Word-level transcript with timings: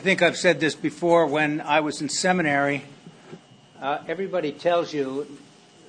I 0.00 0.02
think 0.02 0.22
I've 0.22 0.38
said 0.38 0.60
this 0.60 0.74
before. 0.74 1.26
When 1.26 1.60
I 1.60 1.80
was 1.80 2.00
in 2.00 2.08
seminary, 2.08 2.84
uh, 3.82 3.98
everybody 4.08 4.50
tells 4.50 4.94
you 4.94 5.26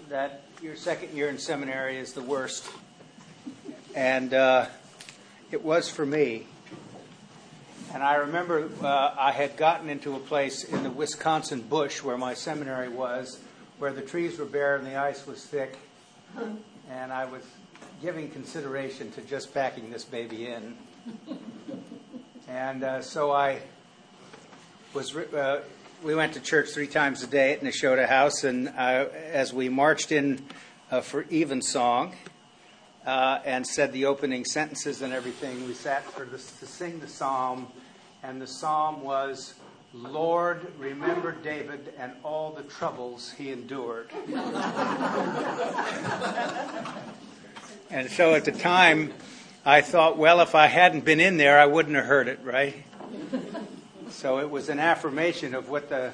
that 0.10 0.42
your 0.62 0.76
second 0.76 1.16
year 1.16 1.30
in 1.30 1.38
seminary 1.38 1.96
is 1.96 2.12
the 2.12 2.22
worst. 2.22 2.70
And 3.96 4.34
uh, 4.34 4.66
it 5.50 5.64
was 5.64 5.90
for 5.90 6.06
me. 6.06 6.46
And 7.94 8.04
I 8.04 8.16
remember 8.16 8.70
uh, 8.84 9.16
I 9.18 9.32
had 9.32 9.56
gotten 9.56 9.88
into 9.88 10.18
a 10.18 10.20
place 10.20 10.66
in 10.66 10.84
the 10.84 10.92
Wisconsin 10.92 11.62
bush 11.62 12.04
where 12.04 12.18
my 12.18 12.34
seminary 12.34 12.90
was, 12.90 13.40
where 13.80 13.94
the 13.94 14.02
trees 14.02 14.38
were 14.38 14.44
bare 14.44 14.76
and 14.76 14.86
the 14.86 14.98
ice 14.98 15.26
was 15.26 15.46
thick. 15.46 15.78
And 16.90 17.14
I 17.14 17.24
was 17.24 17.44
giving 18.02 18.30
consideration 18.30 19.10
to 19.12 19.22
just 19.22 19.54
packing 19.54 19.90
this 19.90 20.04
baby 20.04 20.48
in. 20.48 20.76
And 22.50 22.84
uh, 22.84 23.02
so 23.02 23.32
I 23.32 23.62
was 24.94 25.16
uh, 25.16 25.62
we 26.04 26.14
went 26.16 26.34
to 26.34 26.42
church 26.42 26.72
three 26.72 26.88
times 26.88 27.24
a 27.24 27.28
day 27.28 27.54
at 27.54 27.62
Nashotah 27.62 28.10
House, 28.10 28.44
and 28.44 28.68
uh, 28.70 29.06
as 29.32 29.54
we 29.54 29.70
marched 29.70 30.12
in 30.12 30.44
uh, 30.90 31.00
for 31.02 31.26
evensong 31.32 32.14
uh, 33.06 33.40
and 33.46 33.66
said 33.66 33.94
the 33.94 34.06
opening 34.06 34.44
sentences 34.44 35.02
and 35.02 35.14
everything, 35.14 35.66
we 35.66 35.74
sat 35.74 36.04
for 36.04 36.26
this, 36.26 36.52
to 36.60 36.66
sing 36.66 37.00
the 37.00 37.08
psalm, 37.08 37.68
and 38.24 38.42
the 38.42 38.48
psalm 38.48 39.02
was. 39.02 39.54
Lord, 39.94 40.72
remember 40.80 41.34
David 41.34 41.94
and 41.98 42.14
all 42.24 42.54
the 42.54 42.64
troubles 42.64 43.34
he 43.38 43.52
endured. 43.52 44.10
and 47.90 48.10
so 48.10 48.34
at 48.34 48.46
the 48.46 48.54
time, 48.54 49.12
I 49.66 49.82
thought, 49.82 50.18
well, 50.18 50.40
if 50.40 50.56
I 50.56 50.68
hadn't 50.68 51.04
been 51.04 51.20
in 51.20 51.36
there, 51.36 51.60
I 51.60 51.66
wouldn't 51.66 51.98
have 51.98 52.06
heard 52.06 52.30
it, 52.30 52.40
right? 52.42 52.86
So 54.12 54.40
it 54.40 54.50
was 54.50 54.68
an 54.68 54.80
affirmation 54.80 55.56
of 55.56 55.70
what 55.70 55.88
the, 55.90 56.12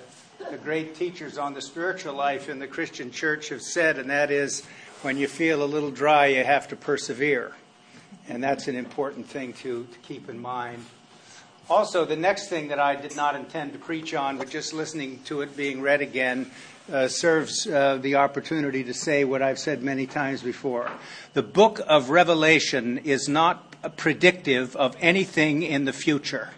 the 0.52 0.58
great 0.58 0.96
teachers 0.96 1.38
on 1.38 1.56
the 1.56 1.62
spiritual 1.62 2.14
life 2.14 2.48
in 2.48 2.60
the 2.60 2.68
Christian 2.68 3.12
church 3.12 3.50
have 3.50 3.62
said, 3.62 3.98
and 3.98 4.10
that 4.12 4.30
is 4.30 4.64
when 5.02 5.18
you 5.18 5.28
feel 5.28 5.64
a 5.64 5.66
little 5.66 5.90
dry, 5.90 6.28
you 6.28 6.44
have 6.44 6.68
to 6.68 6.76
persevere. 6.76 7.54
And 8.30 8.44
that's 8.44 8.68
an 8.68 8.76
important 8.76 9.28
thing 9.28 9.54
to, 9.54 9.88
to 9.92 10.00
keep 10.00 10.30
in 10.30 10.40
mind. 10.40 10.86
Also, 11.70 12.06
the 12.06 12.16
next 12.16 12.50
thing 12.50 12.68
that 12.68 12.80
I 12.80 12.96
did 12.96 13.16
not 13.16 13.36
intend 13.36 13.74
to 13.74 13.80
preach 13.80 14.14
on, 14.14 14.38
but 14.38 14.50
just 14.50 14.74
listening 14.74 15.20
to 15.26 15.42
it 15.42 15.58
being 15.58 15.82
read 15.82 16.02
again, 16.02 16.52
uh, 16.92 17.08
serves 17.08 17.68
uh, 17.68 17.98
the 17.98 18.16
opportunity 18.16 18.84
to 18.84 18.94
say 18.94 19.24
what 19.24 19.42
I've 19.42 19.60
said 19.60 19.82
many 19.82 20.06
times 20.06 20.44
before. 20.44 20.90
The 21.34 21.44
book 21.44 21.82
of 21.88 22.12
Revelation 22.12 23.00
is 23.00 23.28
not 23.28 23.98
predictive 23.98 24.76
of 24.76 24.96
anything 25.02 25.64
in 25.64 25.86
the 25.86 25.94
future 25.94 26.52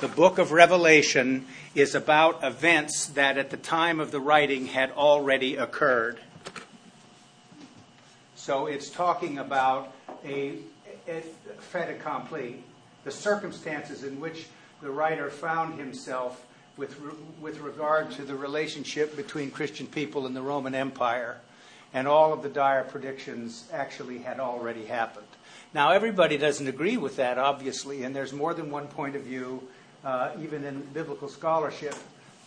the 0.00 0.08
book 0.08 0.38
of 0.38 0.52
Revelation 0.52 1.46
is 1.74 1.94
about 1.94 2.44
events 2.44 3.06
that 3.06 3.36
at 3.36 3.50
the 3.50 3.56
time 3.56 3.98
of 3.98 4.12
the 4.12 4.20
writing 4.20 4.66
had 4.66 4.92
already 4.92 5.56
occurred. 5.56 6.20
So 8.36 8.66
it's 8.66 8.90
talking 8.90 9.38
about 9.38 9.92
a, 10.24 10.54
a 11.08 11.20
fait 11.58 11.90
accompli, 11.90 12.62
the 13.04 13.10
circumstances 13.10 14.04
in 14.04 14.20
which 14.20 14.46
the 14.80 14.90
writer 14.90 15.30
found 15.30 15.78
himself 15.78 16.46
with, 16.76 16.96
with 17.40 17.58
regard 17.58 18.12
to 18.12 18.22
the 18.22 18.36
relationship 18.36 19.16
between 19.16 19.50
Christian 19.50 19.88
people 19.88 20.26
and 20.26 20.36
the 20.36 20.42
Roman 20.42 20.74
Empire. 20.74 21.38
And 21.92 22.06
all 22.06 22.32
of 22.32 22.42
the 22.42 22.48
dire 22.48 22.84
predictions 22.84 23.68
actually 23.72 24.18
had 24.18 24.38
already 24.38 24.84
happened. 24.84 25.26
Now, 25.74 25.90
everybody 25.90 26.36
doesn't 26.36 26.68
agree 26.68 26.96
with 26.96 27.16
that, 27.16 27.36
obviously, 27.38 28.04
and 28.04 28.14
there's 28.14 28.32
more 28.32 28.54
than 28.54 28.70
one 28.70 28.86
point 28.86 29.16
of 29.16 29.22
view 29.22 29.66
even 30.40 30.64
in 30.64 30.80
biblical 30.92 31.28
scholarship. 31.28 31.94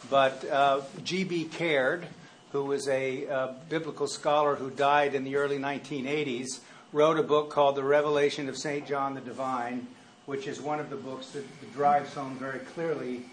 But 0.10 0.44
uh, 0.50 0.82
G.B. 1.04 1.46
Caird, 1.46 2.08
who 2.52 2.66
was 2.66 2.88
a 2.88 3.28
uh, 3.28 3.54
biblical 3.70 4.08
scholar 4.08 4.56
who 4.56 4.70
died 4.70 5.16
in 5.16 5.24
the 5.24 5.36
early 5.36 5.60
1980s, 5.60 6.60
wrote 6.92 7.18
a 7.18 7.24
book 7.24 7.50
called 7.50 7.76
The 7.76 7.84
Revelation 7.84 8.50
of 8.50 8.58
St. 8.58 8.86
John 8.88 9.14
the 9.14 9.22
Divine, 9.22 9.88
which 10.26 10.48
is 10.48 10.60
one 10.60 10.80
of 10.80 10.90
the 10.90 10.96
books 10.96 11.30
that, 11.30 11.46
that 11.60 11.74
drives 11.74 12.14
home 12.14 12.38
very 12.38 12.60
clearly 12.60 13.24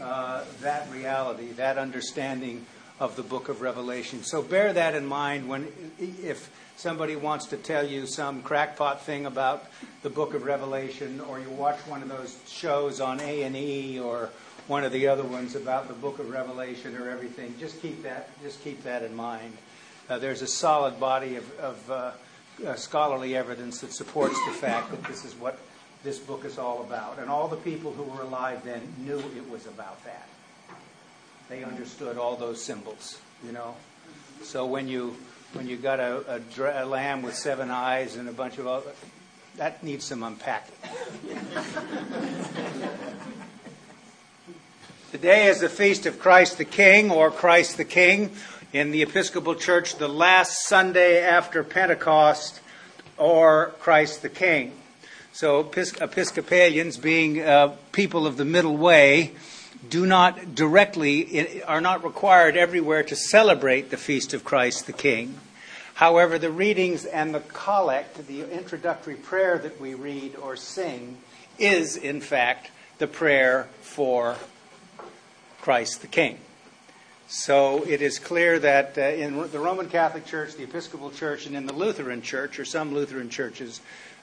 uh, 0.00 0.44
that 0.60 0.90
reality, 0.90 1.52
that 1.52 1.78
understanding 1.78 2.66
of 3.00 3.16
the 3.16 3.22
book 3.22 3.48
of 3.48 3.60
Revelation. 3.60 4.22
So 4.22 4.42
bear 4.42 4.72
that 4.72 4.94
in 4.94 5.06
mind 5.06 5.48
when, 5.48 5.68
if 5.98 6.50
somebody 6.76 7.16
wants 7.16 7.46
to 7.46 7.56
tell 7.56 7.86
you 7.86 8.06
some 8.06 8.42
crackpot 8.42 9.02
thing 9.02 9.26
about 9.26 9.64
the 10.02 10.10
book 10.10 10.34
of 10.34 10.44
Revelation, 10.44 11.20
or 11.20 11.38
you 11.38 11.50
watch 11.50 11.78
one 11.86 12.02
of 12.02 12.08
those 12.08 12.36
shows 12.48 13.00
on 13.00 13.20
A 13.20 13.42
and 13.42 13.56
E, 13.56 14.00
or 14.00 14.30
one 14.66 14.84
of 14.84 14.92
the 14.92 15.08
other 15.08 15.24
ones 15.24 15.54
about 15.54 15.88
the 15.88 15.94
book 15.94 16.18
of 16.18 16.28
Revelation 16.30 16.96
or 16.96 17.08
everything, 17.08 17.54
just 17.58 17.80
keep 17.80 18.02
that 18.02 18.28
just 18.42 18.62
keep 18.62 18.82
that 18.84 19.02
in 19.02 19.14
mind. 19.14 19.56
Uh, 20.08 20.18
there's 20.18 20.42
a 20.42 20.46
solid 20.46 20.98
body 20.98 21.36
of, 21.36 21.60
of 21.60 21.90
uh, 21.90 22.10
uh, 22.66 22.74
scholarly 22.74 23.36
evidence 23.36 23.80
that 23.80 23.92
supports 23.92 24.34
the 24.46 24.52
fact 24.52 24.90
that 24.90 25.02
this 25.04 25.24
is 25.24 25.34
what 25.34 25.58
this 26.04 26.18
book 26.18 26.44
is 26.44 26.58
all 26.58 26.82
about, 26.82 27.18
and 27.18 27.30
all 27.30 27.48
the 27.48 27.56
people 27.56 27.92
who 27.92 28.02
were 28.04 28.22
alive 28.22 28.62
then 28.64 28.80
knew 28.98 29.18
it 29.18 29.50
was 29.50 29.66
about 29.66 30.02
that. 30.04 30.28
They 31.48 31.64
understood 31.64 32.18
all 32.18 32.36
those 32.36 32.62
symbols, 32.62 33.18
you 33.42 33.52
know. 33.52 33.74
So 34.42 34.66
when 34.66 34.86
you 34.86 35.16
when 35.54 35.66
you 35.66 35.78
got 35.78 35.98
a, 35.98 36.42
a, 36.58 36.84
a 36.84 36.86
lamb 36.86 37.22
with 37.22 37.34
seven 37.34 37.70
eyes 37.70 38.16
and 38.16 38.28
a 38.28 38.32
bunch 38.32 38.58
of 38.58 38.66
other, 38.66 38.90
that 39.56 39.82
needs 39.82 40.04
some 40.04 40.22
unpacking. 40.22 40.74
Today 45.10 45.46
is 45.46 45.60
the 45.60 45.70
feast 45.70 46.04
of 46.04 46.18
Christ 46.18 46.58
the 46.58 46.66
King 46.66 47.10
or 47.10 47.30
Christ 47.30 47.78
the 47.78 47.84
King 47.86 48.30
in 48.74 48.90
the 48.90 49.00
Episcopal 49.00 49.54
Church, 49.54 49.96
the 49.96 50.06
last 50.06 50.66
Sunday 50.66 51.22
after 51.22 51.64
Pentecost 51.64 52.60
or 53.16 53.72
Christ 53.80 54.20
the 54.20 54.28
King. 54.28 54.72
So 55.32 55.60
Episcopalians, 55.60 56.98
being 56.98 57.40
uh, 57.40 57.74
people 57.92 58.26
of 58.26 58.36
the 58.36 58.44
middle 58.44 58.76
way, 58.76 59.32
do 59.86 60.06
not 60.06 60.54
directly, 60.54 61.62
are 61.62 61.80
not 61.80 62.04
required 62.04 62.56
everywhere 62.56 63.02
to 63.04 63.16
celebrate 63.16 63.90
the 63.90 63.96
feast 63.96 64.34
of 64.34 64.44
Christ 64.44 64.86
the 64.86 64.92
King. 64.92 65.38
However, 65.94 66.38
the 66.38 66.50
readings 66.50 67.04
and 67.04 67.34
the 67.34 67.40
collect, 67.40 68.26
the 68.26 68.50
introductory 68.52 69.16
prayer 69.16 69.58
that 69.58 69.80
we 69.80 69.94
read 69.94 70.36
or 70.36 70.56
sing, 70.56 71.18
is 71.58 71.96
in 71.96 72.20
fact 72.20 72.70
the 72.98 73.06
prayer 73.06 73.68
for 73.80 74.36
Christ 75.60 76.02
the 76.02 76.06
King. 76.06 76.38
So 77.28 77.84
it 77.84 78.00
is 78.00 78.18
clear 78.18 78.58
that 78.60 78.96
uh, 78.96 79.02
in 79.02 79.50
the 79.50 79.58
Roman 79.58 79.88
Catholic 79.88 80.24
Church, 80.24 80.54
the 80.54 80.62
Episcopal 80.62 81.10
Church, 81.10 81.46
and 81.46 81.54
in 81.54 81.66
the 81.66 81.74
Lutheran 81.74 82.22
Church, 82.22 82.58
or 82.58 82.64
some 82.64 82.94
Lutheran 82.94 83.28
churches, 83.28 83.80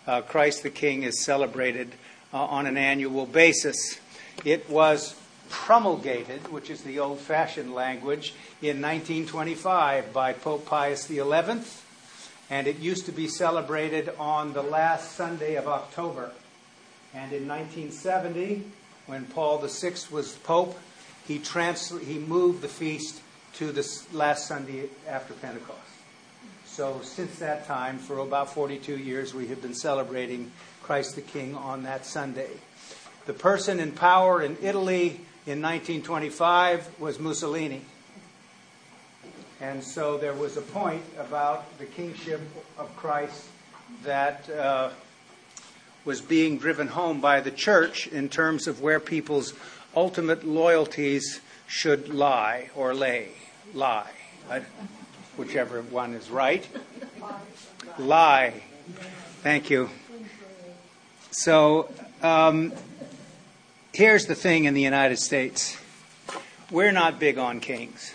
uh, 0.08 0.22
Christ 0.22 0.64
the 0.64 0.70
King 0.70 1.04
is 1.04 1.24
celebrated 1.24 1.92
uh, 2.34 2.44
on 2.46 2.66
an 2.66 2.78
annual 2.78 3.26
basis. 3.26 4.00
It 4.44 4.70
was 4.70 5.16
promulgated, 5.50 6.52
which 6.52 6.70
is 6.70 6.82
the 6.84 7.00
old 7.00 7.20
fashioned 7.20 7.74
language, 7.74 8.34
in 8.62 8.82
1925 8.82 10.14
by 10.14 10.34
Pope 10.34 10.66
Pius 10.66 11.08
XI, 11.08 11.22
and 12.50 12.68
it 12.68 12.78
used 12.80 13.06
to 13.06 13.12
be 13.12 13.28
celebrated 13.28 14.12
on 14.20 14.54
the 14.54 14.62
last 14.62 15.14
Sunday 15.14 15.56
of 15.56 15.68
October. 15.68 16.32
And 17.14 17.32
in 17.32 17.48
1970, 17.48 18.64
when 19.08 19.26
Paul 19.26 19.58
VI 19.60 19.94
was 20.12 20.36
Pope, 20.44 20.78
he, 21.28 21.40
trans- 21.40 21.98
he 22.02 22.20
moved 22.20 22.62
the 22.62 22.68
feast 22.68 23.22
to 23.56 23.72
the 23.72 23.88
last 24.12 24.48
Sunday 24.48 24.90
after 25.08 25.34
Pentecost. 25.34 25.80
So, 26.66 27.00
since 27.04 27.40
that 27.40 27.68
time, 27.68 28.00
for 28.00 28.20
about 28.20 28.54
42 28.54 28.98
years, 28.98 29.34
we 29.34 29.48
have 29.48 29.62
been 29.62 29.74
celebrating 29.74 30.52
Christ 30.84 31.16
the 31.16 31.22
King 31.22 31.56
on 31.56 31.84
that 31.84 32.06
Sunday. 32.06 32.50
The 33.26 33.34
person 33.34 33.80
in 33.80 33.94
power 33.94 34.42
in 34.42 34.58
Italy 34.62 35.22
in 35.48 35.62
1925 35.62 37.00
was 37.00 37.20
Mussolini. 37.20 37.82
And 39.62 39.84
so 39.84 40.18
there 40.18 40.34
was 40.34 40.58
a 40.58 40.62
point 40.62 41.04
about 41.20 41.78
the 41.78 41.86
kingship 41.86 42.42
of 42.80 42.96
Christ 42.98 43.46
that 44.04 44.50
uh, 44.50 44.90
was 46.04 46.20
being 46.20 46.58
driven 46.58 46.88
home 46.88 47.22
by 47.22 47.42
the 47.42 47.52
church 47.52 48.08
in 48.08 48.28
terms 48.28 48.68
of 48.68 48.82
where 48.82 49.00
people's 49.00 49.54
ultimate 49.96 50.44
loyalties 50.44 51.42
should 51.68 52.10
lie 52.10 52.70
or 52.76 52.94
lay. 52.94 53.30
Lie. 53.74 54.10
whichever 55.38 55.82
one 55.84 56.14
is 56.14 56.30
right. 56.30 56.68
Lie. 58.00 58.64
Thank 59.42 59.70
you. 59.70 59.90
So, 61.32 61.90
um, 62.22 62.74
here's 63.96 64.26
the 64.26 64.36
thing 64.36 64.66
in 64.66 64.74
the 64.74 64.82
United 64.82 65.18
States 65.18 65.78
we're 66.72 66.92
not 66.92 67.20
big 67.20 67.38
on 67.38 67.60
kings. 67.60 68.14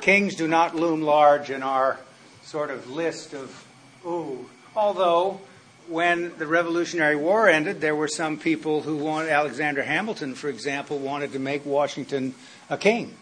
Kings 0.00 0.36
do 0.36 0.46
not 0.46 0.76
loom 0.76 1.02
large 1.02 1.50
in 1.50 1.62
our 1.62 1.98
sort 2.44 2.70
of 2.70 2.90
list 2.90 3.34
of, 3.34 3.66
ooh, 4.06 4.46
although 4.76 5.40
when 5.88 6.36
the 6.38 6.46
Revolutionary 6.46 7.16
War 7.16 7.48
ended, 7.48 7.80
there 7.80 7.96
were 7.96 8.08
some 8.08 8.38
people 8.38 8.82
who 8.82 8.96
wanted, 8.96 9.30
Alexander 9.30 9.82
Hamilton, 9.82 10.34
for 10.34 10.48
example, 10.48 10.98
wanted 10.98 11.32
to 11.32 11.38
make 11.38 11.64
Washington 11.64 12.34
a 12.68 12.76
king. 12.76 13.16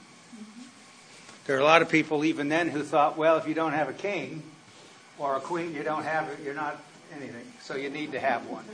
There 1.47 1.57
are 1.57 1.61
a 1.61 1.65
lot 1.65 1.81
of 1.81 1.89
people 1.89 2.25
even 2.25 2.49
then 2.49 2.69
who 2.69 2.83
thought, 2.83 3.17
well, 3.17 3.37
if 3.39 3.47
you 3.47 3.55
don't 3.55 3.73
have 3.73 3.89
a 3.89 3.95
king 3.95 4.43
or 5.19 5.37
a 5.37 5.41
queen, 5.41 5.75
you 5.75 5.83
don't 5.83 6.05
have 6.05 6.29
it, 6.29 6.41
you're 6.45 6.55
not 6.55 6.83
anything. 7.15 7.47
So 7.63 7.77
you 7.77 7.89
need 7.89 8.13
to 8.13 8.21
have 8.21 8.47
one. 8.47 8.65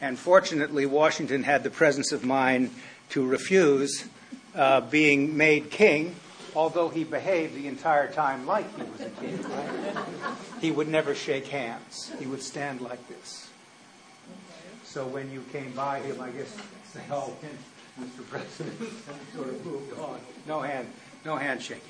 And 0.00 0.18
fortunately, 0.18 0.86
Washington 0.86 1.42
had 1.42 1.64
the 1.64 1.70
presence 1.70 2.12
of 2.12 2.24
mind 2.24 2.70
to 3.10 3.26
refuse 3.26 4.06
uh, 4.54 4.80
being 4.82 5.36
made 5.36 5.70
king, 5.70 6.14
although 6.54 6.88
he 6.88 7.04
behaved 7.04 7.54
the 7.54 7.66
entire 7.66 8.10
time 8.10 8.46
like 8.46 8.66
he 8.76 8.82
was 8.82 9.00
a 9.00 9.10
king. 9.10 9.42
Right? 9.42 10.34
he 10.60 10.70
would 10.70 10.88
never 10.88 11.14
shake 11.14 11.46
hands. 11.46 12.12
He 12.18 12.26
would 12.26 12.42
stand 12.42 12.80
like 12.80 13.06
this. 13.08 13.48
So 14.84 15.06
when 15.06 15.30
you 15.30 15.44
came 15.52 15.72
by 15.72 16.00
him, 16.00 16.20
I 16.20 16.30
guess 16.30 16.56
say, 16.92 17.00
"Oh, 17.10 17.34
Mr. 18.00 18.26
President," 18.28 18.78
and 18.80 19.18
sort 19.34 19.48
of 19.48 19.66
moved 19.66 19.98
on. 19.98 20.20
No 20.46 20.60
hand, 20.60 20.88
no 21.24 21.36
handshaking. 21.36 21.82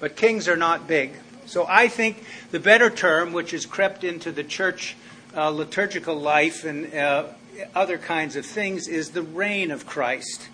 But 0.00 0.16
kings 0.16 0.48
are 0.48 0.56
not 0.56 0.86
big. 0.86 1.12
So 1.46 1.66
I 1.68 1.88
think 1.88 2.24
the 2.50 2.60
better 2.60 2.90
term, 2.90 3.32
which 3.32 3.52
has 3.52 3.64
crept 3.64 4.04
into 4.04 4.30
the 4.30 4.44
church 4.44 4.96
uh, 5.38 5.50
liturgical 5.50 6.16
life 6.16 6.64
and 6.64 6.92
uh, 6.92 7.24
other 7.72 7.96
kinds 7.96 8.34
of 8.34 8.44
things, 8.44 8.88
is 8.88 9.10
the 9.10 9.22
reign 9.22 9.70
of 9.70 9.86
Christ, 9.86 10.48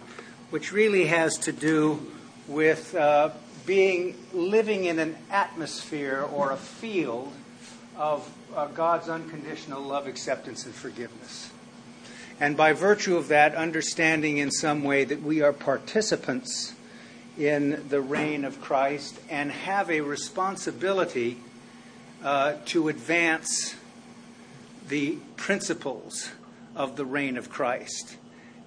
which 0.50 0.72
really 0.72 1.06
has 1.06 1.38
to 1.38 1.52
do 1.52 2.12
with 2.46 2.94
uh, 2.94 3.30
being 3.64 4.14
living 4.34 4.84
in 4.84 4.98
an 4.98 5.16
atmosphere 5.30 6.20
or 6.30 6.50
a 6.50 6.56
field 6.56 7.32
of 7.96 8.30
uh, 8.54 8.66
God's 8.66 9.08
unconditional 9.08 9.80
love, 9.80 10.06
acceptance, 10.06 10.66
and 10.66 10.74
forgiveness. 10.74 11.50
And 12.38 12.54
by 12.54 12.74
virtue 12.74 13.16
of 13.16 13.28
that, 13.28 13.54
understanding 13.54 14.36
in 14.36 14.50
some 14.50 14.84
way 14.84 15.04
that 15.04 15.22
we 15.22 15.40
are 15.40 15.54
participants 15.54 16.74
in 17.38 17.88
the 17.88 18.02
reign 18.02 18.44
of 18.44 18.60
Christ 18.60 19.18
and 19.30 19.50
have 19.50 19.90
a 19.90 20.02
responsibility 20.02 21.38
uh, 22.22 22.56
to 22.66 22.88
advance 22.88 23.76
the 24.88 25.18
principles 25.36 26.30
of 26.76 26.96
the 26.96 27.04
reign 27.04 27.36
of 27.36 27.50
Christ. 27.50 28.16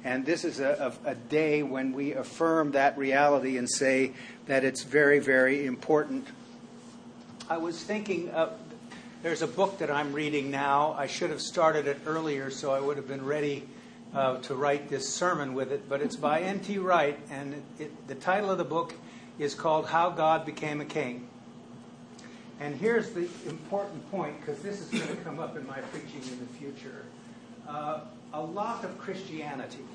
And 0.04 0.26
this 0.26 0.46
is 0.46 0.60
a, 0.60 0.94
a, 1.06 1.12
a, 1.12 1.16
day 1.16 1.64
when 1.64 1.92
we 1.92 2.14
affirm 2.14 2.72
that 2.72 2.98
reality 2.98 3.58
and 3.58 3.70
say 3.70 4.14
that 4.46 4.64
it's 4.64 4.84
very, 4.84 5.20
very 5.20 5.66
important. 5.66 6.28
I 7.50 7.58
was 7.58 7.84
thinking, 7.84 8.30
of, 8.30 8.54
there's 9.22 9.42
a 9.42 9.48
book 9.48 9.80
that 9.80 9.92
I'm 9.92 10.14
reading 10.14 10.50
now. 10.50 10.94
I 10.98 11.08
should 11.08 11.30
have 11.30 11.42
started 11.42 11.88
it 11.88 11.98
earlier 12.06 12.52
so 12.52 12.72
I 12.72 12.80
would 12.80 12.98
have 12.98 13.08
been 13.08 13.26
ready 13.26 13.68
uh, 14.14 14.38
to 14.38 14.56
write 14.56 14.90
this 14.90 15.14
sermon 15.14 15.54
with 15.54 15.72
it, 15.72 15.90
but 15.90 16.02
it's 16.02 16.16
by 16.16 16.42
N.T. 16.42 16.78
Wright, 16.78 17.20
and 17.30 17.54
it, 17.54 17.84
it, 17.84 18.08
the 18.08 18.16
title 18.16 18.50
of 18.50 18.58
the 18.58 18.64
book 18.64 18.94
is 19.38 19.54
called 19.54 19.88
How 19.88 20.10
God 20.10 20.46
Became 20.46 20.80
a 20.80 20.86
King. 20.86 21.28
And 22.60 22.76
here's 22.76 23.12
the 23.12 23.28
important 23.46 24.10
point, 24.10 24.40
because 24.40 24.60
this 24.62 24.82
is 24.82 24.90
going 24.90 25.16
to 25.16 25.24
come 25.24 25.40
up 25.40 25.56
in 25.56 25.68
my 25.68 25.80
preaching 25.80 26.22
in 26.32 26.40
the 26.40 26.54
future. 26.58 27.06
Uh, 27.68 28.00
a 28.34 28.42
lot 28.42 28.84
of 28.84 28.98
Christianity, 28.98 29.86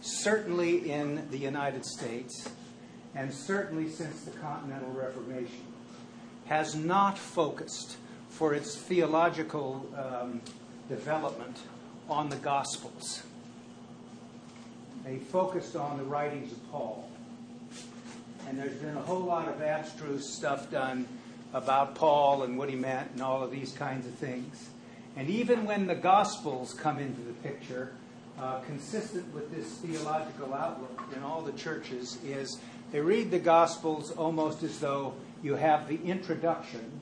certainly 0.00 0.90
in 0.90 1.28
the 1.30 1.38
United 1.38 1.84
States, 1.84 2.48
and 3.14 3.32
certainly 3.32 3.88
since 3.88 4.22
the 4.22 4.32
Continental 4.32 4.90
Reformation, 4.90 5.64
has 6.46 6.74
not 6.74 7.16
focused 7.16 7.96
for 8.30 8.52
its 8.52 8.76
theological 8.76 9.88
um, 9.96 10.40
development 10.88 11.56
on 12.08 12.28
the 12.28 12.36
Gospels. 12.36 13.22
They 15.04 15.18
focused 15.18 15.76
on 15.76 15.98
the 15.98 16.04
writings 16.04 16.50
of 16.50 16.70
Paul. 16.70 17.08
And 18.48 18.58
there's 18.58 18.76
been 18.78 18.96
a 18.96 19.02
whole 19.02 19.20
lot 19.20 19.48
of 19.48 19.60
abstruse 19.60 20.28
stuff 20.28 20.70
done 20.70 21.06
about 21.52 21.94
Paul 21.94 22.42
and 22.42 22.58
what 22.58 22.68
he 22.68 22.76
meant 22.76 23.12
and 23.12 23.22
all 23.22 23.42
of 23.42 23.50
these 23.50 23.72
kinds 23.72 24.06
of 24.06 24.14
things. 24.14 24.68
And 25.16 25.30
even 25.30 25.64
when 25.64 25.86
the 25.86 25.94
Gospels 25.94 26.74
come 26.74 26.98
into 26.98 27.22
the 27.22 27.32
picture, 27.34 27.94
uh, 28.38 28.58
consistent 28.60 29.32
with 29.34 29.54
this 29.54 29.66
theological 29.78 30.52
outlook 30.52 31.02
in 31.16 31.22
all 31.22 31.40
the 31.40 31.52
churches, 31.52 32.18
is 32.24 32.58
they 32.92 33.00
read 33.00 33.30
the 33.30 33.38
Gospels 33.38 34.10
almost 34.10 34.62
as 34.62 34.78
though 34.78 35.14
you 35.42 35.54
have 35.54 35.88
the 35.88 35.98
introduction, 36.04 37.00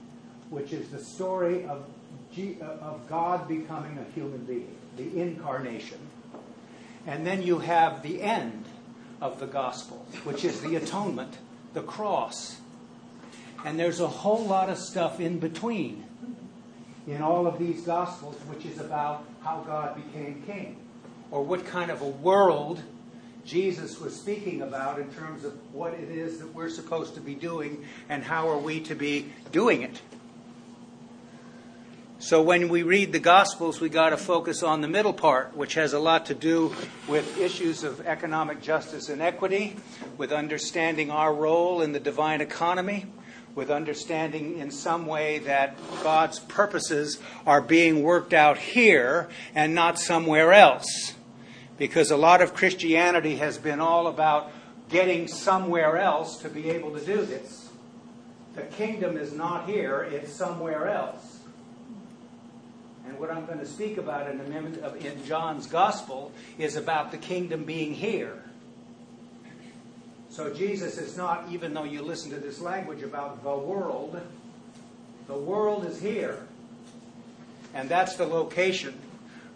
which 0.50 0.72
is 0.72 0.88
the 0.88 1.02
story 1.02 1.64
of, 1.64 1.84
G- 2.32 2.56
uh, 2.60 2.64
of 2.84 3.08
God 3.08 3.48
becoming 3.48 3.98
a 3.98 4.12
human 4.12 4.44
being, 4.44 4.76
the 4.96 5.20
incarnation. 5.20 5.98
And 7.06 7.26
then 7.26 7.42
you 7.42 7.58
have 7.58 8.02
the 8.02 8.22
end 8.22 8.64
of 9.20 9.40
the 9.40 9.46
gospel, 9.46 10.06
which 10.24 10.44
is 10.44 10.60
the 10.60 10.76
atonement, 10.76 11.38
the 11.72 11.82
cross. 11.82 12.56
And 13.64 13.80
there's 13.80 14.00
a 14.00 14.08
whole 14.08 14.44
lot 14.44 14.68
of 14.68 14.78
stuff 14.78 15.20
in 15.20 15.38
between 15.38 16.04
in 17.06 17.22
all 17.22 17.46
of 17.46 17.58
these 17.58 17.82
gospels, 17.82 18.36
which 18.46 18.64
is 18.64 18.78
about 18.78 19.24
how 19.42 19.62
God 19.66 19.96
became 19.96 20.42
king, 20.46 20.76
or 21.30 21.42
what 21.42 21.66
kind 21.66 21.90
of 21.90 22.02
a 22.02 22.08
world 22.08 22.82
Jesus 23.44 24.00
was 24.00 24.16
speaking 24.16 24.62
about 24.62 24.98
in 24.98 25.12
terms 25.12 25.44
of 25.44 25.52
what 25.74 25.92
it 25.94 26.10
is 26.10 26.38
that 26.38 26.54
we're 26.54 26.70
supposed 26.70 27.14
to 27.14 27.20
be 27.20 27.34
doing 27.34 27.84
and 28.08 28.22
how 28.22 28.48
are 28.48 28.58
we 28.58 28.80
to 28.80 28.94
be 28.94 29.26
doing 29.52 29.82
it. 29.82 30.00
So 32.18 32.40
when 32.40 32.70
we 32.70 32.82
read 32.82 33.12
the 33.12 33.18
Gospels, 33.18 33.82
we 33.82 33.90
got 33.90 34.10
to 34.10 34.16
focus 34.16 34.62
on 34.62 34.80
the 34.80 34.88
middle 34.88 35.12
part, 35.12 35.54
which 35.54 35.74
has 35.74 35.92
a 35.92 35.98
lot 35.98 36.24
to 36.26 36.34
do 36.34 36.74
with 37.06 37.38
issues 37.38 37.84
of 37.84 38.06
economic 38.06 38.62
justice 38.62 39.10
and 39.10 39.20
equity, 39.20 39.76
with 40.16 40.32
understanding 40.32 41.10
our 41.10 41.34
role 41.34 41.82
in 41.82 41.92
the 41.92 42.00
divine 42.00 42.40
economy, 42.40 43.04
with 43.54 43.70
understanding 43.70 44.58
in 44.58 44.70
some 44.70 45.06
way 45.06 45.38
that 45.40 45.76
God's 46.02 46.40
purposes 46.40 47.18
are 47.46 47.60
being 47.60 48.02
worked 48.02 48.32
out 48.32 48.58
here 48.58 49.28
and 49.54 49.74
not 49.74 49.98
somewhere 49.98 50.52
else. 50.52 51.14
Because 51.78 52.10
a 52.10 52.16
lot 52.16 52.40
of 52.40 52.54
Christianity 52.54 53.36
has 53.36 53.58
been 53.58 53.80
all 53.80 54.06
about 54.06 54.50
getting 54.88 55.28
somewhere 55.28 55.96
else 55.96 56.38
to 56.38 56.48
be 56.48 56.70
able 56.70 56.92
to 56.92 57.04
do 57.04 57.24
this. 57.24 57.70
The 58.54 58.62
kingdom 58.62 59.16
is 59.16 59.32
not 59.32 59.68
here, 59.68 60.08
it's 60.10 60.32
somewhere 60.32 60.88
else. 60.88 61.40
And 63.06 63.18
what 63.18 63.30
I'm 63.30 63.44
going 63.46 63.58
to 63.58 63.66
speak 63.66 63.98
about 63.98 64.30
in, 64.30 65.24
John's 65.26 65.66
Gospel 65.66 66.32
is 66.58 66.76
about 66.76 67.10
the 67.10 67.18
kingdom 67.18 67.64
being 67.64 67.94
here. 67.94 68.42
So 70.34 70.52
Jesus 70.52 70.98
is 70.98 71.16
not, 71.16 71.46
even 71.52 71.72
though 71.74 71.84
you 71.84 72.02
listen 72.02 72.32
to 72.32 72.38
this 72.38 72.60
language 72.60 73.02
about 73.04 73.44
the 73.44 73.56
world, 73.56 74.20
the 75.28 75.38
world 75.38 75.86
is 75.86 76.00
here. 76.00 76.44
And 77.72 77.88
that's 77.88 78.16
the 78.16 78.26
location 78.26 78.98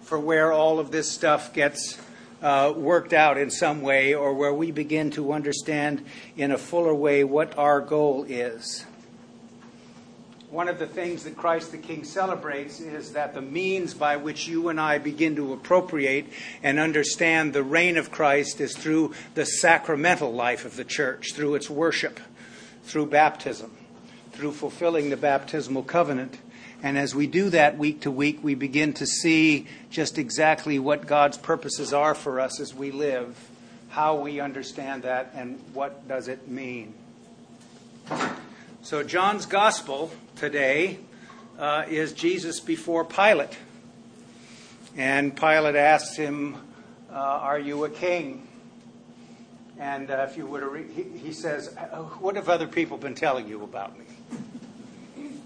for 0.02 0.20
where 0.20 0.52
all 0.52 0.78
of 0.78 0.92
this 0.92 1.10
stuff 1.10 1.52
gets 1.52 1.98
uh, 2.42 2.72
worked 2.76 3.12
out 3.12 3.38
in 3.38 3.50
some 3.50 3.82
way, 3.82 4.14
or 4.14 4.32
where 4.34 4.54
we 4.54 4.70
begin 4.70 5.10
to 5.10 5.32
understand 5.32 6.06
in 6.36 6.52
a 6.52 6.58
fuller 6.58 6.94
way 6.94 7.24
what 7.24 7.58
our 7.58 7.80
goal 7.80 8.22
is 8.28 8.84
one 10.50 10.68
of 10.68 10.78
the 10.78 10.86
things 10.86 11.24
that 11.24 11.36
Christ 11.36 11.72
the 11.72 11.78
King 11.78 12.04
celebrates 12.04 12.80
is 12.80 13.12
that 13.12 13.34
the 13.34 13.42
means 13.42 13.92
by 13.92 14.16
which 14.16 14.48
you 14.48 14.70
and 14.70 14.80
I 14.80 14.96
begin 14.96 15.36
to 15.36 15.52
appropriate 15.52 16.26
and 16.62 16.78
understand 16.78 17.52
the 17.52 17.62
reign 17.62 17.98
of 17.98 18.10
Christ 18.10 18.60
is 18.60 18.74
through 18.74 19.12
the 19.34 19.44
sacramental 19.44 20.32
life 20.32 20.64
of 20.64 20.76
the 20.76 20.84
church, 20.84 21.34
through 21.34 21.54
its 21.54 21.68
worship, 21.68 22.18
through 22.84 23.06
baptism, 23.06 23.76
through 24.32 24.52
fulfilling 24.52 25.10
the 25.10 25.18
baptismal 25.18 25.82
covenant. 25.82 26.38
And 26.82 26.96
as 26.96 27.14
we 27.14 27.26
do 27.26 27.50
that 27.50 27.76
week 27.76 28.00
to 28.02 28.10
week, 28.10 28.38
we 28.42 28.54
begin 28.54 28.94
to 28.94 29.06
see 29.06 29.66
just 29.90 30.16
exactly 30.16 30.78
what 30.78 31.06
God's 31.06 31.36
purposes 31.36 31.92
are 31.92 32.14
for 32.14 32.40
us 32.40 32.58
as 32.58 32.74
we 32.74 32.90
live, 32.90 33.36
how 33.90 34.16
we 34.16 34.40
understand 34.40 35.02
that, 35.02 35.30
and 35.34 35.60
what 35.74 36.08
does 36.08 36.28
it 36.28 36.48
mean. 36.48 36.94
So, 38.88 39.02
John's 39.02 39.44
gospel 39.44 40.10
today 40.34 40.98
uh, 41.58 41.84
is 41.90 42.14
Jesus 42.14 42.58
before 42.58 43.04
Pilate. 43.04 43.54
And 44.96 45.36
Pilate 45.36 45.76
asks 45.76 46.16
him, 46.16 46.54
uh, 47.12 47.14
Are 47.14 47.58
you 47.58 47.84
a 47.84 47.90
king? 47.90 48.48
And 49.78 50.10
uh, 50.10 50.26
if 50.26 50.38
you 50.38 50.46
were 50.46 50.60
to 50.60 50.68
read, 50.68 50.88
he, 50.88 51.02
he, 51.02 51.34
says, 51.34 51.74
What 52.20 52.36
have 52.36 52.48
other 52.48 52.66
people 52.66 52.96
been 52.96 53.14
telling 53.14 53.46
you 53.46 53.62
about 53.62 53.98
me? 53.98 54.06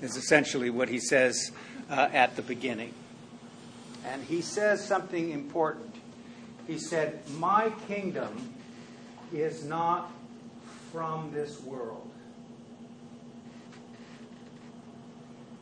Is 0.01 0.17
essentially 0.17 0.71
what 0.71 0.89
he 0.89 1.01
says 1.01 1.51
uh, 1.91 2.11
at 2.13 2.37
the 2.37 2.43
beginning. 2.43 2.95
And 4.07 4.23
he 4.23 4.41
says 4.41 4.85
something 4.85 5.31
important. 5.33 5.97
He 6.69 6.79
said, 6.79 7.19
My 7.39 7.73
kingdom 7.89 8.55
is 9.33 9.65
not 9.65 10.13
from 10.93 11.33
this 11.33 11.61
world. 11.63 12.09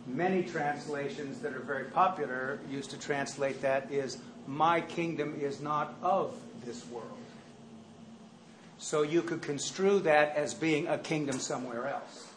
Many 0.06 0.42
translations 0.42 1.40
that 1.40 1.54
are 1.54 1.60
very 1.60 1.84
popular 1.84 2.58
used 2.70 2.90
to 2.90 2.98
translate 2.98 3.60
that 3.62 3.90
is, 3.90 4.18
My 4.46 4.80
kingdom 4.80 5.36
is 5.40 5.60
not 5.60 5.94
of 6.02 6.34
this 6.64 6.86
world. 6.88 7.18
So 8.78 9.02
you 9.02 9.22
could 9.22 9.42
construe 9.42 10.00
that 10.00 10.36
as 10.36 10.54
being 10.54 10.86
a 10.86 10.96
kingdom 10.96 11.38
somewhere 11.38 11.88
else. 11.88 12.28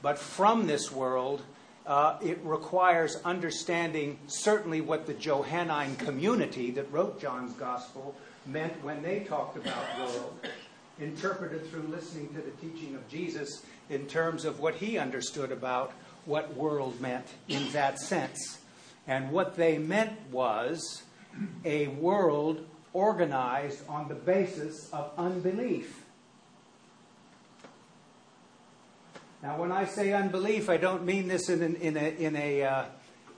But 0.00 0.18
from 0.18 0.66
this 0.68 0.92
world, 0.92 1.42
uh, 1.86 2.18
it 2.22 2.38
requires 2.44 3.16
understanding 3.24 4.18
certainly 4.28 4.80
what 4.80 5.06
the 5.06 5.14
Johannine 5.14 5.96
community 5.96 6.70
that 6.72 6.90
wrote 6.92 7.20
John's 7.20 7.54
Gospel 7.54 8.14
meant 8.46 8.72
when 8.84 9.02
they 9.02 9.20
talked 9.20 9.56
about 9.56 9.98
world, 9.98 10.46
interpreted 11.00 11.68
through 11.68 11.82
listening 11.88 12.28
to 12.34 12.40
the 12.40 12.50
teaching 12.60 12.94
of 12.94 13.08
Jesus 13.08 13.64
in 13.90 14.06
terms 14.06 14.44
of 14.44 14.60
what 14.60 14.74
he 14.76 14.98
understood 14.98 15.50
about 15.50 15.92
what 16.28 16.54
world 16.54 17.00
meant 17.00 17.26
in 17.48 17.70
that 17.72 17.98
sense. 17.98 18.58
And 19.06 19.32
what 19.32 19.56
they 19.56 19.78
meant 19.78 20.12
was 20.30 21.02
a 21.64 21.88
world 21.88 22.66
organized 22.92 23.88
on 23.88 24.08
the 24.08 24.14
basis 24.14 24.90
of 24.92 25.10
unbelief. 25.16 26.04
Now, 29.42 29.58
when 29.58 29.72
I 29.72 29.84
say 29.84 30.12
unbelief, 30.12 30.68
I 30.68 30.76
don't 30.76 31.04
mean 31.04 31.28
this 31.28 31.48
in, 31.48 31.62
an, 31.62 31.76
in 31.76 31.96
a, 31.96 32.08
in, 32.08 32.36
a, 32.36 32.62
uh, 32.62 32.84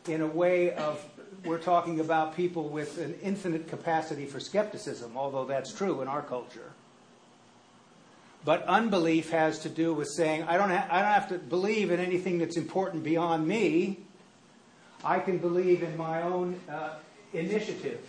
in 0.08 0.22
a 0.22 0.26
way 0.26 0.72
of 0.72 1.04
we're 1.44 1.58
talking 1.58 2.00
about 2.00 2.36
people 2.36 2.68
with 2.68 2.98
an 2.98 3.14
infinite 3.22 3.68
capacity 3.68 4.26
for 4.26 4.40
skepticism, 4.40 5.16
although 5.16 5.44
that's 5.44 5.72
true 5.72 6.02
in 6.02 6.08
our 6.08 6.22
culture. 6.22 6.72
But 8.44 8.64
unbelief 8.64 9.30
has 9.30 9.58
to 9.60 9.68
do 9.68 9.92
with 9.92 10.08
saying, 10.08 10.44
I 10.44 10.56
don't, 10.56 10.70
ha- 10.70 10.88
I 10.90 11.02
don't 11.02 11.12
have 11.12 11.28
to 11.28 11.38
believe 11.38 11.90
in 11.90 12.00
anything 12.00 12.38
that's 12.38 12.56
important 12.56 13.04
beyond 13.04 13.46
me. 13.46 13.98
I 15.04 15.18
can 15.18 15.38
believe 15.38 15.82
in 15.82 15.96
my 15.96 16.22
own 16.22 16.58
uh, 16.68 16.94
initiative. 17.32 18.00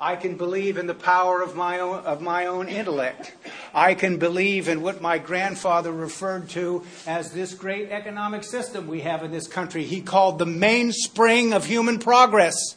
I 0.00 0.14
can 0.14 0.36
believe 0.36 0.78
in 0.78 0.86
the 0.86 0.94
power 0.94 1.42
of 1.42 1.56
my 1.56 1.80
own, 1.80 2.04
of 2.04 2.20
my 2.20 2.46
own 2.46 2.68
intellect. 2.68 3.34
I 3.74 3.94
can 3.94 4.18
believe 4.18 4.68
in 4.68 4.80
what 4.80 5.00
my 5.00 5.18
grandfather 5.18 5.90
referred 5.90 6.48
to 6.50 6.84
as 7.04 7.32
this 7.32 7.52
great 7.54 7.90
economic 7.90 8.44
system 8.44 8.86
we 8.86 9.00
have 9.00 9.24
in 9.24 9.32
this 9.32 9.48
country. 9.48 9.84
He 9.84 10.00
called 10.00 10.38
the 10.38 10.46
mainspring 10.46 11.52
of 11.52 11.64
human 11.64 11.98
progress. 11.98 12.76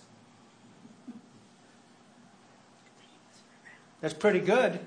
That's 4.01 4.15
pretty 4.15 4.39
good. 4.39 4.79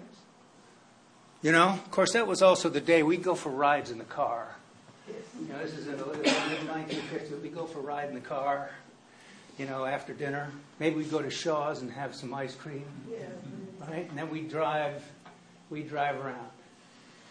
You 1.44 1.52
know, 1.52 1.68
of 1.68 1.90
course, 1.90 2.14
that 2.14 2.26
was 2.26 2.40
also 2.40 2.70
the 2.70 2.80
day 2.80 3.02
we'd 3.02 3.22
go 3.22 3.34
for 3.34 3.50
rides 3.50 3.90
in 3.90 3.98
the 3.98 4.04
car. 4.04 4.56
You 5.06 5.52
know, 5.52 5.58
this 5.62 5.74
is 5.74 5.86
in 5.86 5.98
the 5.98 6.06
mid 6.06 6.24
1950s. 6.24 7.42
We'd 7.42 7.54
go 7.54 7.66
for 7.66 7.80
a 7.80 7.82
ride 7.82 8.08
in 8.08 8.14
the 8.14 8.20
car 8.22 8.70
you 9.58 9.66
know, 9.66 9.84
after 9.84 10.12
dinner. 10.12 10.50
Maybe 10.80 10.96
we'd 10.96 11.10
go 11.10 11.22
to 11.22 11.30
Shaw's 11.30 11.82
and 11.82 11.90
have 11.92 12.14
some 12.14 12.32
ice 12.34 12.54
cream. 12.54 12.86
Yeah. 13.10 13.18
Right? 13.86 14.08
And 14.08 14.18
then 14.18 14.30
we'd 14.30 14.50
drive, 14.50 15.04
we'd 15.70 15.88
drive 15.88 16.16
around. 16.24 16.48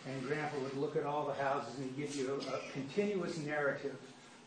And 0.08 0.24
Grandpa 0.28 0.60
would 0.60 0.78
look 0.78 0.96
at 0.96 1.06
all 1.06 1.26
the 1.26 1.34
houses 1.44 1.78
and 1.80 1.96
give 1.98 2.16
you 2.16 2.40
a, 2.48 2.56
a 2.56 2.60
continuous 2.72 3.38
narrative 3.40 3.96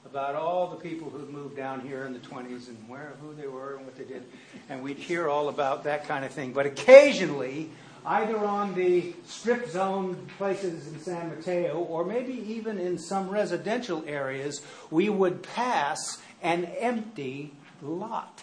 about 0.04 0.36
all 0.36 0.68
the 0.68 0.76
people 0.76 1.10
who'd 1.10 1.28
moved 1.30 1.56
down 1.56 1.80
here 1.80 2.04
in 2.04 2.12
the 2.12 2.20
20s 2.20 2.68
and 2.68 2.88
where, 2.88 3.14
who 3.20 3.34
they 3.34 3.48
were 3.48 3.74
and 3.74 3.84
what 3.84 3.96
they 3.96 4.04
did. 4.04 4.22
And 4.68 4.82
we'd 4.82 4.98
hear 4.98 5.28
all 5.28 5.48
about 5.48 5.84
that 5.84 6.06
kind 6.06 6.24
of 6.24 6.30
thing. 6.30 6.52
But 6.52 6.66
occasionally, 6.66 7.70
either 8.06 8.38
on 8.38 8.74
the 8.74 9.12
strip 9.26 9.68
zone 9.68 10.28
places 10.38 10.86
in 10.86 11.00
San 11.00 11.28
Mateo 11.28 11.78
or 11.78 12.04
maybe 12.04 12.32
even 12.32 12.78
in 12.78 12.98
some 12.98 13.28
residential 13.28 14.04
areas, 14.06 14.62
we 14.90 15.08
would 15.08 15.42
pass 15.42 16.18
an 16.42 16.64
empty 16.78 17.52
lot. 17.82 18.42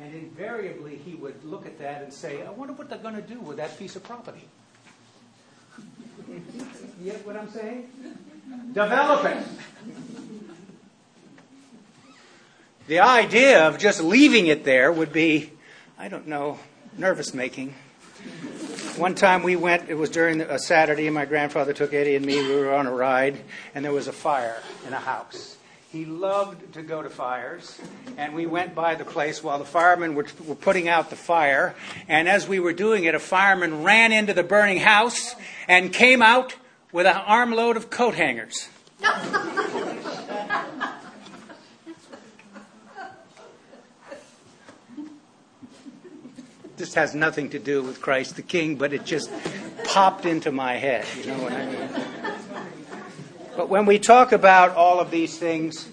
And 0.00 0.14
invariably, 0.14 0.96
he 0.96 1.14
would 1.14 1.44
look 1.44 1.66
at 1.66 1.78
that 1.80 2.02
and 2.02 2.12
say, 2.12 2.42
I 2.42 2.50
wonder 2.50 2.72
what 2.72 2.88
they're 2.88 2.98
going 2.98 3.16
to 3.16 3.22
do 3.22 3.40
with 3.40 3.56
that 3.56 3.76
piece 3.78 3.96
of 3.96 4.04
property. 4.04 4.46
you 6.28 6.42
get 7.04 7.26
what 7.26 7.36
I'm 7.36 7.50
saying? 7.50 7.88
Develop 8.72 9.24
it. 9.24 9.44
The 12.88 13.00
idea 13.00 13.68
of 13.68 13.76
just 13.76 14.02
leaving 14.02 14.46
it 14.46 14.64
there 14.64 14.90
would 14.90 15.12
be, 15.12 15.52
I 15.98 16.08
don't 16.08 16.26
know, 16.26 16.58
nervous 16.96 17.34
making. 17.34 17.74
One 18.96 19.14
time 19.14 19.42
we 19.42 19.56
went, 19.56 19.90
it 19.90 19.94
was 19.94 20.08
during 20.08 20.40
a 20.40 20.58
Saturday, 20.58 21.04
and 21.04 21.14
my 21.14 21.26
grandfather 21.26 21.74
took 21.74 21.92
Eddie 21.92 22.16
and 22.16 22.24
me. 22.24 22.36
We 22.36 22.56
were 22.56 22.72
on 22.74 22.86
a 22.86 22.90
ride, 22.90 23.42
and 23.74 23.84
there 23.84 23.92
was 23.92 24.08
a 24.08 24.12
fire 24.12 24.56
in 24.86 24.94
a 24.94 24.98
house. 24.98 25.58
He 25.92 26.06
loved 26.06 26.72
to 26.72 26.82
go 26.82 27.02
to 27.02 27.10
fires, 27.10 27.78
and 28.16 28.34
we 28.34 28.46
went 28.46 28.74
by 28.74 28.94
the 28.94 29.04
place 29.04 29.44
while 29.44 29.58
the 29.58 29.66
firemen 29.66 30.14
were, 30.14 30.26
were 30.46 30.54
putting 30.54 30.88
out 30.88 31.10
the 31.10 31.16
fire. 31.16 31.74
And 32.08 32.26
as 32.26 32.48
we 32.48 32.58
were 32.58 32.72
doing 32.72 33.04
it, 33.04 33.14
a 33.14 33.20
fireman 33.20 33.84
ran 33.84 34.12
into 34.12 34.32
the 34.32 34.42
burning 34.42 34.78
house 34.78 35.34
and 35.68 35.92
came 35.92 36.22
out 36.22 36.56
with 36.90 37.06
an 37.06 37.16
armload 37.16 37.76
of 37.76 37.90
coat 37.90 38.14
hangers. 38.14 38.70
this 46.78 46.94
has 46.94 47.14
nothing 47.14 47.50
to 47.50 47.58
do 47.58 47.82
with 47.82 48.00
Christ 48.00 48.36
the 48.36 48.42
King, 48.42 48.76
but 48.76 48.92
it 48.92 49.04
just 49.04 49.30
popped 49.84 50.24
into 50.24 50.52
my 50.52 50.74
head. 50.76 51.04
You 51.18 51.26
know 51.26 51.42
what 51.42 51.52
I 51.52 51.66
mean? 51.66 51.88
But 53.56 53.68
when 53.68 53.86
we 53.86 53.98
talk 53.98 54.32
about 54.32 54.76
all 54.76 55.00
of 55.00 55.10
these 55.10 55.36
things, 55.36 55.88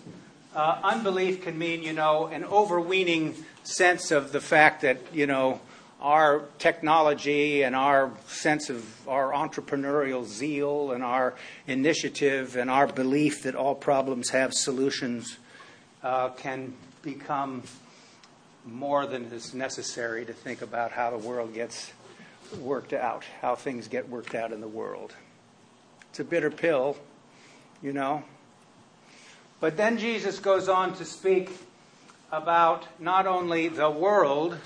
uh, 0.55 0.79
unbelief 0.83 1.41
can 1.41 1.57
mean, 1.57 1.81
you 1.81 1.93
know, 1.93 2.27
an 2.27 2.45
overweening 2.45 3.35
sense 3.63 4.11
of 4.11 4.31
the 4.31 4.39
fact 4.39 4.81
that, 4.83 4.99
you 5.11 5.25
know, 5.25 5.59
our 5.99 6.43
technology 6.59 7.63
and 7.63 7.75
our 7.75 8.11
sense 8.27 8.69
of 8.69 8.85
our 9.07 9.31
entrepreneurial 9.31 10.23
zeal 10.23 10.91
and 10.91 11.03
our 11.03 11.33
initiative 11.65 12.55
and 12.55 12.69
our 12.69 12.85
belief 12.85 13.41
that 13.43 13.55
all 13.55 13.73
problems 13.73 14.29
have 14.29 14.53
solutions 14.53 15.39
uh, 16.03 16.29
can 16.29 16.73
become 17.01 17.63
more 18.65 19.05
than 19.05 19.25
is 19.25 19.53
necessary 19.53 20.25
to 20.25 20.33
think 20.33 20.61
about 20.61 20.91
how 20.91 21.11
the 21.11 21.17
world 21.17 21.53
gets 21.53 21.91
worked 22.59 22.93
out, 22.93 23.23
how 23.41 23.55
things 23.55 23.87
get 23.87 24.09
worked 24.09 24.35
out 24.35 24.51
in 24.51 24.61
the 24.61 24.67
world. 24.67 25.13
It's 26.09 26.19
a 26.19 26.23
bitter 26.23 26.51
pill, 26.51 26.97
you 27.81 27.93
know. 27.93 28.23
But 29.59 29.77
then 29.77 29.97
Jesus 29.97 30.39
goes 30.39 30.67
on 30.67 30.95
to 30.95 31.05
speak 31.05 31.51
about 32.31 32.85
not 32.99 33.27
only 33.27 33.67
the 33.67 33.89
world, 33.89 34.57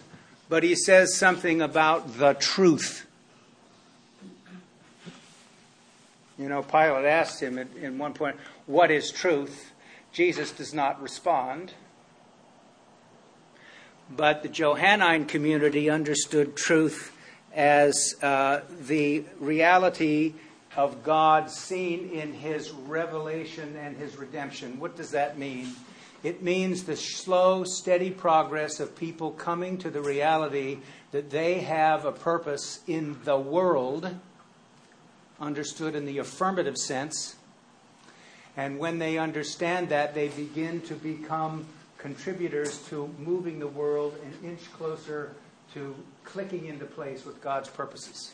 but 0.47 0.63
he 0.63 0.75
says 0.75 1.15
something 1.15 1.61
about 1.61 2.17
the 2.17 2.33
truth. 2.33 3.05
You 6.37 6.47
know, 6.47 6.63
Pilate 6.63 7.05
asked 7.05 7.41
him 7.41 7.57
at, 7.57 7.67
in 7.75 7.97
one 7.97 8.13
point, 8.13 8.37
What 8.65 8.91
is 8.91 9.11
truth? 9.11 9.71
Jesus 10.11 10.51
does 10.51 10.73
not 10.73 11.01
respond. 11.01 11.73
But 14.15 14.41
the 14.43 14.49
Johannine 14.49 15.25
community 15.25 15.89
understood 15.89 16.55
truth 16.55 17.15
as 17.53 18.15
uh, 18.21 18.61
the 18.81 19.23
reality 19.39 20.33
of 20.75 21.03
God 21.03 21.51
seen 21.51 22.09
in 22.09 22.33
his 22.33 22.71
revelation 22.71 23.75
and 23.75 23.97
his 23.97 24.17
redemption. 24.17 24.79
What 24.79 24.95
does 24.95 25.11
that 25.11 25.37
mean? 25.37 25.73
It 26.23 26.43
means 26.43 26.83
the 26.83 26.97
slow, 26.97 27.63
steady 27.63 28.11
progress 28.11 28.79
of 28.79 28.95
people 28.95 29.31
coming 29.31 29.77
to 29.79 29.89
the 29.89 30.01
reality 30.01 30.79
that 31.11 31.29
they 31.29 31.59
have 31.59 32.05
a 32.05 32.11
purpose 32.11 32.81
in 32.87 33.17
the 33.23 33.37
world, 33.37 34.15
understood 35.39 35.95
in 35.95 36.05
the 36.05 36.17
affirmative 36.17 36.77
sense. 36.77 37.35
And 38.57 38.79
when 38.79 38.99
they 38.99 39.17
understand 39.17 39.89
that, 39.89 40.13
they 40.13 40.27
begin 40.27 40.81
to 40.81 40.95
become 40.95 41.65
contributors 41.99 42.79
to 42.87 43.13
moving 43.19 43.59
the 43.59 43.67
world 43.67 44.15
an 44.23 44.49
inch 44.49 44.71
closer 44.73 45.35
to 45.73 45.95
clicking 46.23 46.65
into 46.65 46.85
place 46.85 47.25
with 47.25 47.41
God's 47.41 47.69
purposes. 47.69 48.33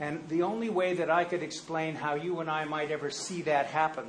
And 0.00 0.26
the 0.28 0.42
only 0.42 0.70
way 0.70 0.94
that 0.94 1.10
I 1.10 1.24
could 1.24 1.42
explain 1.42 1.94
how 1.94 2.14
you 2.14 2.40
and 2.40 2.50
I 2.50 2.64
might 2.64 2.90
ever 2.90 3.10
see 3.10 3.42
that 3.42 3.66
happen 3.66 4.06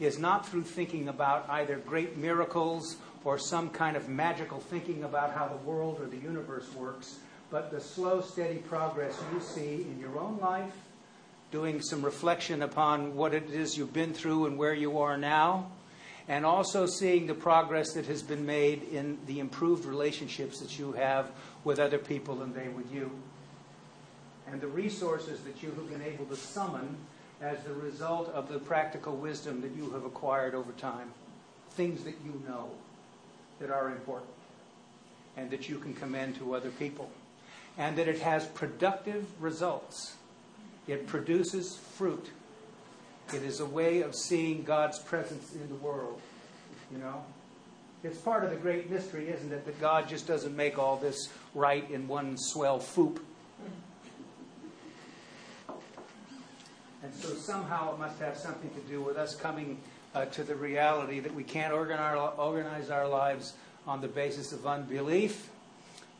is 0.00 0.18
not 0.18 0.46
through 0.46 0.64
thinking 0.64 1.08
about 1.08 1.48
either 1.48 1.76
great 1.76 2.16
miracles 2.16 2.96
or 3.24 3.38
some 3.38 3.70
kind 3.70 3.96
of 3.96 4.08
magical 4.08 4.60
thinking 4.60 5.04
about 5.04 5.32
how 5.32 5.46
the 5.48 5.56
world 5.68 6.00
or 6.00 6.06
the 6.06 6.16
universe 6.16 6.72
works, 6.74 7.18
but 7.50 7.70
the 7.70 7.80
slow, 7.80 8.20
steady 8.20 8.58
progress 8.58 9.18
you 9.32 9.40
see 9.40 9.82
in 9.82 9.98
your 10.00 10.18
own 10.18 10.38
life, 10.38 10.72
doing 11.50 11.80
some 11.80 12.02
reflection 12.02 12.62
upon 12.62 13.14
what 13.14 13.32
it 13.32 13.50
is 13.50 13.76
you've 13.76 13.92
been 13.92 14.12
through 14.12 14.46
and 14.46 14.58
where 14.58 14.74
you 14.74 14.98
are 14.98 15.16
now, 15.16 15.70
and 16.28 16.44
also 16.44 16.86
seeing 16.86 17.26
the 17.26 17.34
progress 17.34 17.92
that 17.92 18.06
has 18.06 18.22
been 18.22 18.44
made 18.44 18.82
in 18.84 19.18
the 19.26 19.38
improved 19.38 19.84
relationships 19.84 20.58
that 20.60 20.78
you 20.78 20.92
have 20.92 21.30
with 21.64 21.78
other 21.78 21.98
people 21.98 22.42
and 22.42 22.54
they 22.54 22.68
with 22.68 22.92
you. 22.92 23.10
and 24.48 24.60
the 24.60 24.68
resources 24.68 25.40
that 25.40 25.60
you 25.60 25.70
have 25.70 25.90
been 25.90 26.02
able 26.02 26.24
to 26.26 26.36
summon 26.36 26.96
as 27.40 27.58
the 27.64 27.74
result 27.74 28.28
of 28.28 28.48
the 28.48 28.58
practical 28.58 29.16
wisdom 29.16 29.60
that 29.60 29.74
you 29.74 29.90
have 29.90 30.04
acquired 30.04 30.54
over 30.54 30.72
time. 30.72 31.10
Things 31.70 32.04
that 32.04 32.14
you 32.24 32.40
know 32.48 32.70
that 33.58 33.70
are 33.70 33.90
important 33.90 34.30
and 35.36 35.50
that 35.50 35.68
you 35.68 35.78
can 35.78 35.94
commend 35.94 36.36
to 36.36 36.54
other 36.54 36.70
people. 36.70 37.10
And 37.76 37.96
that 37.98 38.08
it 38.08 38.20
has 38.20 38.46
productive 38.46 39.26
results. 39.40 40.14
It 40.86 41.06
produces 41.06 41.76
fruit. 41.76 42.30
It 43.34 43.42
is 43.42 43.60
a 43.60 43.66
way 43.66 44.02
of 44.02 44.14
seeing 44.14 44.62
God's 44.62 44.98
presence 44.98 45.54
in 45.54 45.68
the 45.68 45.74
world. 45.76 46.20
You 46.92 46.98
know? 46.98 47.24
It's 48.04 48.18
part 48.18 48.44
of 48.44 48.50
the 48.50 48.56
great 48.56 48.88
mystery, 48.88 49.28
isn't 49.28 49.52
it, 49.52 49.66
that 49.66 49.80
God 49.80 50.08
just 50.08 50.26
doesn't 50.26 50.54
make 50.54 50.78
all 50.78 50.96
this 50.96 51.28
right 51.54 51.88
in 51.90 52.06
one 52.06 52.36
swell 52.38 52.78
foop. 52.78 53.18
And 57.02 57.14
so 57.14 57.34
somehow 57.34 57.94
it 57.94 57.98
must 57.98 58.18
have 58.20 58.36
something 58.36 58.70
to 58.70 58.80
do 58.88 59.00
with 59.00 59.16
us 59.16 59.34
coming 59.34 59.78
uh, 60.14 60.24
to 60.26 60.44
the 60.44 60.54
reality 60.54 61.20
that 61.20 61.34
we 61.34 61.42
can't 61.42 61.72
organize 61.72 62.90
our 62.90 63.08
lives 63.08 63.54
on 63.86 64.00
the 64.00 64.08
basis 64.08 64.52
of 64.52 64.66
unbelief, 64.66 65.50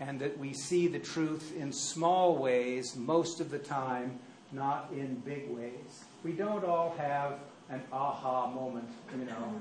and 0.01 0.21
that 0.21 0.39
we 0.39 0.53
see 0.53 0.87
the 0.87 0.99
truth 0.99 1.57
in 1.57 1.73
small 1.73 2.37
ways 2.37 2.95
most 2.97 3.41
of 3.41 3.51
the 3.51 3.59
time, 3.59 4.19
not 4.53 4.89
in 4.93 5.17
big 5.25 5.49
ways. 5.51 6.05
We 6.27 6.33
don't 6.33 6.65
all 6.65 6.93
have 6.99 7.39
an 7.71 7.81
aha 7.93 8.51
moment, 8.51 8.89
you 9.17 9.27
know, 9.27 9.55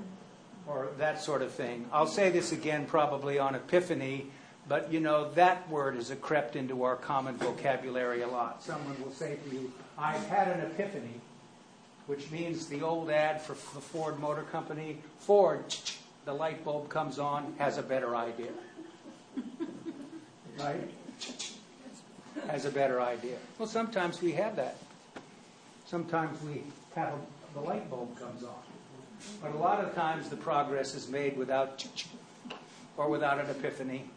or 0.66 0.88
that 0.98 1.22
sort 1.22 1.42
of 1.42 1.52
thing. 1.52 1.86
I'll 1.92 2.08
say 2.08 2.28
this 2.30 2.50
again 2.50 2.86
probably 2.86 3.38
on 3.38 3.54
Epiphany, 3.54 4.26
but 4.68 4.92
you 4.92 4.98
know, 4.98 5.30
that 5.34 5.70
word 5.70 5.94
has 5.94 6.12
crept 6.20 6.56
into 6.56 6.82
our 6.82 6.96
common 6.96 7.36
vocabulary 7.36 8.22
a 8.22 8.26
lot. 8.26 8.64
Someone 8.64 9.00
will 9.00 9.12
say 9.12 9.36
to 9.36 9.54
you, 9.54 9.72
I've 9.96 10.26
had 10.26 10.48
an 10.48 10.68
epiphany, 10.68 11.20
which 12.08 12.32
means 12.32 12.66
the 12.66 12.82
old 12.82 13.10
ad 13.10 13.40
for 13.40 13.52
the 13.52 13.80
Ford 13.80 14.18
Motor 14.18 14.42
Company 14.42 14.98
Ford, 15.20 15.62
the 16.24 16.32
light 16.32 16.64
bulb 16.64 16.88
comes 16.88 17.20
on, 17.20 17.54
has 17.58 17.78
a 17.78 17.82
better 17.82 18.16
idea. 18.16 18.50
right? 20.58 20.90
Has 22.48 22.64
a 22.64 22.72
better 22.72 23.00
idea. 23.00 23.36
Well, 23.56 23.68
sometimes 23.68 24.20
we 24.20 24.32
have 24.32 24.56
that. 24.56 24.78
Sometimes 25.86 26.42
we 26.42 26.64
have 26.96 27.14
a, 27.14 27.18
the 27.54 27.60
light 27.60 27.88
bulb 27.88 28.18
comes 28.18 28.42
on. 28.42 28.54
But 29.40 29.52
a 29.52 29.56
lot 29.56 29.82
of 29.82 29.94
times 29.94 30.28
the 30.28 30.36
progress 30.36 30.96
is 30.96 31.08
made 31.08 31.36
without 31.36 31.86
or 32.96 33.08
without 33.08 33.38
an 33.38 33.48
epiphany. 33.48 34.10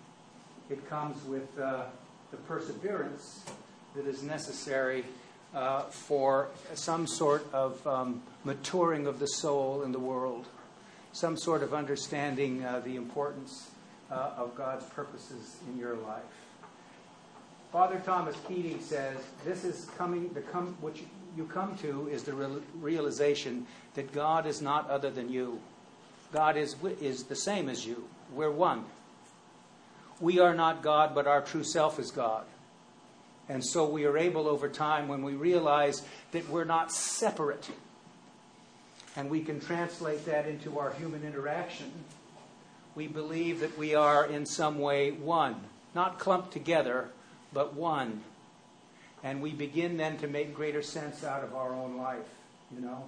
It 0.72 0.90
comes 0.90 1.24
with 1.26 1.48
uh, 1.60 1.84
the 2.32 2.38
perseverance 2.38 3.46
that 3.96 4.08
is 4.08 4.24
necessary 4.24 5.06
uh, 5.54 5.82
for 5.84 6.48
some 6.74 7.06
sort 7.06 7.46
of 7.54 7.86
um, 7.86 8.24
maturing 8.44 9.06
of 9.06 9.20
the 9.20 9.28
soul 9.28 9.84
in 9.84 9.92
the 9.92 10.00
world, 10.00 10.48
some 11.12 11.38
sort 11.38 11.62
of 11.62 11.74
understanding 11.76 12.66
uh, 12.66 12.80
the 12.80 12.96
importance 12.96 13.70
uh, 14.10 14.32
of 14.38 14.56
God's 14.56 14.86
purposes 14.86 15.58
in 15.68 15.78
your 15.78 15.96
life. 15.96 16.24
Father 17.72 18.02
Thomas 18.04 18.36
Keating 18.48 18.82
says, 18.82 19.18
This 19.46 19.64
is 19.64 19.86
coming, 19.98 20.34
the 20.34 20.42
come, 20.42 20.76
what 20.82 20.98
you, 21.36 21.46
come 21.46 21.78
to 21.78 22.08
is 22.08 22.24
the 22.24 22.34
real, 22.34 22.62
realization 22.80 23.66
that 23.94 24.14
God 24.14 24.46
is 24.46 24.62
not 24.62 24.90
other 24.90 25.10
than 25.10 25.30
you. 25.30 25.60
God 26.32 26.58
is, 26.58 26.76
is 27.02 27.24
the 27.24 27.36
same 27.36 27.70
as 27.70 27.86
you. 27.86 28.08
We're 28.34 28.52
one. 28.52 28.86
We 30.20 30.40
are 30.40 30.54
not 30.54 30.84
God, 30.84 31.16
but 31.16 31.28
our 31.28 31.42
true 31.42 31.64
self 31.64 32.00
is 32.00 32.12
God. 32.12 32.46
And 33.48 33.66
so 33.66 33.90
we 33.90 34.06
are 34.06 34.18
able 34.18 34.48
over 34.48 34.70
time 34.70 35.08
when 35.08 35.24
we 35.24 35.34
realize 35.34 36.04
that 36.32 36.48
we're 36.50 36.66
not 36.66 36.92
separate. 36.92 37.68
And 39.16 39.30
we 39.30 39.42
can 39.42 39.60
translate 39.60 40.26
that 40.26 40.48
into 40.48 40.78
our 40.78 40.92
human 40.94 41.24
interaction. 41.24 41.92
We 42.94 43.08
believe 43.08 43.62
that 43.62 43.78
we 43.78 43.96
are 43.96 44.26
in 44.26 44.46
some 44.46 44.78
way 44.78 45.12
one, 45.12 45.56
not 45.96 46.20
clumped 46.20 46.52
together, 46.52 47.10
but 47.52 47.74
one. 47.74 48.22
And 49.24 49.42
we 49.42 49.52
begin 49.52 49.98
then 49.98 50.18
to 50.18 50.28
make 50.28 50.54
greater 50.54 50.82
sense 50.82 51.24
out 51.24 51.44
of 51.44 51.54
our 51.56 51.74
own 51.74 51.98
life, 51.98 52.28
you 52.74 52.82
know. 52.82 53.04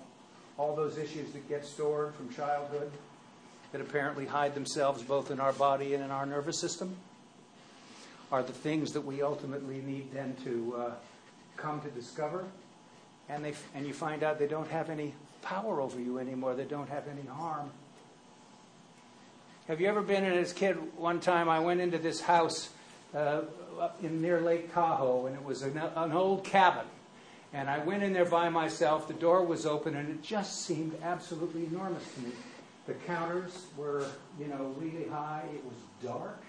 All 0.58 0.76
those 0.76 0.98
issues 0.98 1.32
that 1.32 1.48
get 1.48 1.66
stored 1.66 2.14
from 2.16 2.30
childhood 2.34 2.92
that 3.72 3.82
apparently 3.82 4.26
hide 4.26 4.54
themselves 4.54 5.02
both 5.02 5.32
in 5.32 5.40
our 5.40 5.54
body 5.54 5.94
and 5.94 6.04
in 6.04 6.12
our 6.12 6.26
nervous 6.26 6.60
system 6.60 6.96
are 8.32 8.44
the 8.44 8.54
things 8.54 8.92
that 8.94 9.02
we 9.02 9.22
ultimately 9.22 9.82
need 9.82 10.12
then 10.14 10.36
to 10.44 10.76
uh, 10.78 10.92
come 11.58 11.82
to 11.82 11.90
discover. 11.90 12.46
And, 13.30 13.44
they, 13.44 13.54
and 13.76 13.86
you 13.86 13.94
find 13.94 14.24
out 14.24 14.40
they 14.40 14.48
don't 14.48 14.70
have 14.70 14.90
any 14.90 15.14
power 15.42 15.82
over 15.82 16.00
you 16.00 16.20
anymore, 16.20 16.54
they 16.54 16.66
don't 16.66 16.90
have 16.90 17.08
any 17.08 17.26
harm. 17.28 17.70
Have 19.68 19.80
you 19.80 19.88
ever 19.88 20.02
been 20.02 20.24
in 20.24 20.34
as 20.34 20.52
a 20.52 20.56
kid? 20.56 20.78
One 20.98 21.20
time 21.20 21.48
I 21.48 21.60
went 21.60 21.82
into 21.82 21.98
this 21.98 22.22
house 22.22 22.70
uh, 23.16 23.42
in 24.02 24.22
near 24.22 24.42
Lake 24.42 24.74
Tahoe, 24.74 25.26
and 25.28 25.36
it 25.36 25.44
was 25.44 25.64
an, 25.64 25.78
an 25.78 26.12
old 26.12 26.44
cabin. 26.44 26.86
And 27.54 27.70
I 27.70 27.80
went 27.80 28.04
in 28.04 28.14
there 28.14 28.26
by 28.26 28.50
myself. 28.50 29.08
The 29.08 29.14
door 29.14 29.44
was 29.44 29.66
open, 29.66 29.96
and 29.96 30.10
it 30.10 30.22
just 30.22 30.62
seemed 30.66 30.98
absolutely 31.04 31.66
enormous 31.66 32.04
to 32.16 32.22
me. 32.22 32.32
The 32.88 32.94
counters 32.94 33.66
were, 33.78 34.06
you 34.40 34.48
know, 34.48 34.74
really 34.80 35.08
high. 35.08 35.44
It 35.54 35.64
was 35.66 35.76
dark. 36.02 36.42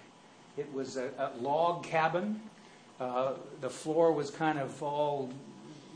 It 0.57 0.73
was 0.73 0.97
a, 0.97 1.11
a 1.19 1.33
log 1.41 1.85
cabin. 1.85 2.41
Uh, 3.01 3.33
the 3.61 3.71
floor 3.71 4.13
was 4.13 4.31
kind 4.31 4.59
of 4.59 4.81
all 4.83 5.31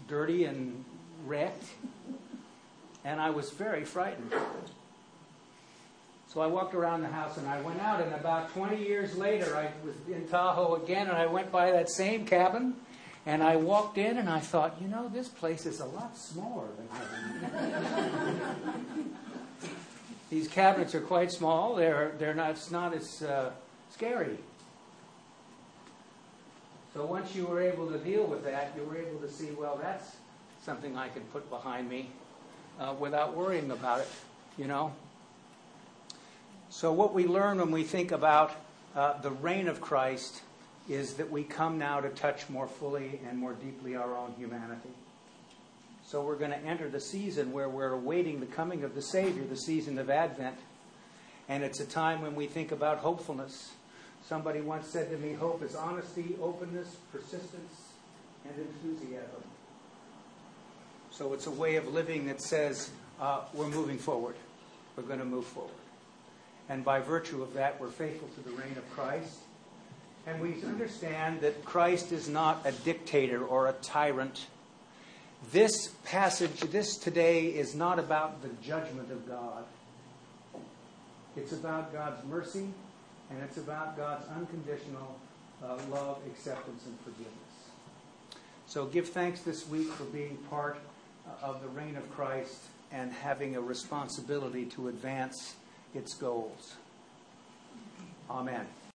dirty 0.09 0.45
and 0.45 0.85
wrecked. 1.25 1.65
And 3.05 3.21
I 3.21 3.31
was 3.31 3.51
very 3.51 3.85
frightened. 3.85 4.33
So 6.37 6.43
I 6.43 6.49
walked 6.49 6.75
around 6.75 7.01
the 7.01 7.09
house 7.09 7.39
and 7.39 7.49
I 7.49 7.63
went 7.63 7.81
out, 7.81 8.03
and 8.03 8.13
about 8.13 8.53
20 8.53 8.77
years 8.77 9.17
later, 9.17 9.57
I 9.57 9.71
was 9.83 9.95
in 10.07 10.29
Tahoe 10.29 10.75
again, 10.75 11.09
and 11.09 11.17
I 11.17 11.25
went 11.25 11.51
by 11.51 11.71
that 11.71 11.89
same 11.89 12.27
cabin. 12.27 12.75
And 13.25 13.43
I 13.43 13.57
walked 13.57 13.97
in 13.97 14.19
and 14.19 14.29
I 14.29 14.41
thought, 14.41 14.77
you 14.79 14.87
know, 14.87 15.09
this 15.09 15.29
place 15.29 15.65
is 15.65 15.81
a 15.81 15.87
lot 15.87 16.15
smaller 16.15 16.67
than 16.77 17.51
heaven. 17.51 19.17
These 20.31 20.49
cabinets 20.49 20.95
are 20.95 21.01
quite 21.01 21.33
small. 21.33 21.75
They're, 21.75 22.13
they're 22.19 22.35
not, 22.35 22.51
it's 22.51 22.71
not 22.71 22.93
as 22.93 23.23
uh, 23.23 23.53
scary. 23.91 24.37
So 26.93 27.07
once 27.07 27.35
you 27.35 27.47
were 27.47 27.63
able 27.63 27.91
to 27.91 27.97
deal 27.97 28.25
with 28.25 28.45
that, 28.45 28.75
you 28.77 28.85
were 28.85 28.99
able 28.99 29.21
to 29.21 29.31
see, 29.31 29.53
well, 29.53 29.81
that's 29.83 30.17
something 30.67 30.99
I 30.99 31.09
can 31.09 31.23
put 31.33 31.49
behind 31.49 31.89
me 31.89 32.11
uh, 32.79 32.95
without 33.01 33.35
worrying 33.35 33.71
about 33.71 34.01
it, 34.01 34.09
you 34.59 34.67
know? 34.67 34.93
So 36.77 36.93
what 36.93 37.15
we 37.15 37.27
learn 37.27 37.57
when 37.57 37.71
we 37.71 37.85
think 37.85 38.13
about 38.13 38.53
uh, 38.95 39.19
the 39.23 39.31
reign 39.31 39.67
of 39.67 39.81
Christ 39.81 40.43
is 40.91 41.15
that 41.15 41.31
we 41.31 41.43
come 41.43 41.79
now 41.79 42.01
to 42.01 42.11
touch 42.11 42.51
more 42.51 42.67
fully 42.67 43.19
and 43.27 43.39
more 43.39 43.55
deeply 43.55 43.97
our 43.97 44.15
own 44.15 44.35
humanity. 44.37 44.91
So 46.05 46.21
we're 46.21 46.37
going 46.37 46.51
to 46.51 46.59
enter 46.59 46.91
the 46.91 47.01
season 47.01 47.51
where 47.51 47.71
we're 47.71 47.93
awaiting 47.93 48.41
the 48.41 48.47
coming 48.47 48.85
of 48.85 48.95
the 48.95 49.01
Savior, 49.01 49.43
the 49.45 49.57
season 49.57 49.99
of 49.99 50.11
Advent. 50.11 50.59
And 51.49 51.65
it's 51.65 51.81
a 51.81 51.87
time 51.87 52.21
when 52.21 52.35
we 52.35 52.47
think 52.47 52.73
about 52.73 52.99
hopefulness. 52.99 53.71
Somebody 54.27 54.61
once 54.61 54.87
said 54.87 55.09
to 55.09 55.17
me, 55.17 55.33
hope 55.33 55.63
is 55.63 55.75
honesty, 55.75 56.37
openness, 56.43 56.95
persistence, 57.11 57.85
and 58.45 58.55
enthusiasm. 58.59 59.43
So 61.11 61.33
it's 61.33 61.47
a 61.47 61.51
way 61.53 61.77
of 61.77 61.89
living 61.95 62.27
that 62.27 62.43
says 62.43 62.91
uh, 63.19 63.45
we're 63.55 63.71
moving 63.71 63.97
forward. 63.97 64.35
We're 64.95 65.05
going 65.05 65.21
to 65.21 65.25
move 65.25 65.47
forward. 65.47 65.73
And 66.69 66.85
by 66.85 67.01
virtue 67.01 67.43
of 67.43 67.55
that, 67.55 67.81
we're 67.81 67.91
faithful 67.91 68.29
to 68.29 68.41
the 68.49 68.57
reign 68.57 68.77
of 68.77 68.91
Christ. 68.91 69.39
And 70.27 70.41
we 70.41 70.55
understand 70.65 71.41
that 71.43 71.65
Christ 71.65 72.11
is 72.11 72.29
not 72.29 72.63
a 72.65 72.73
dictator 72.73 73.45
or 73.45 73.69
a 73.69 73.73
tyrant. 73.75 74.47
This 75.53 75.89
passage, 76.05 76.61
this 76.61 76.97
today, 76.97 77.47
is 77.47 77.75
not 77.75 78.01
about 78.01 78.43
the 78.43 78.49
judgment 78.65 79.13
of 79.13 79.29
God. 79.29 79.65
It's 81.37 81.53
about 81.53 81.93
God's 81.93 82.25
mercy 82.27 82.69
and 83.31 83.43
it's 83.43 83.57
about 83.57 83.97
God's 83.97 84.27
unconditional 84.29 85.19
uh, 85.63 85.79
love, 85.91 86.19
acceptance, 86.27 86.85
and 86.87 86.99
forgiveness. 87.01 87.33
So 88.67 88.87
give 88.87 89.09
thanks 89.09 89.41
this 89.41 89.69
week 89.69 89.89
for 89.89 90.05
being 90.05 90.37
part 90.51 90.79
uh, 91.27 91.47
of 91.47 91.63
the 91.63 91.69
reign 91.69 91.97
of 91.97 92.11
Christ 92.15 92.59
and 92.93 93.13
having 93.13 93.57
a 93.57 93.61
responsibility 93.61 94.65
to 94.67 94.89
advance 94.89 95.55
its 95.97 96.15
goals. 96.15 96.77
Amen. 98.31 98.67